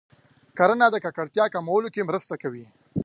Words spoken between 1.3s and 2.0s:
کمولو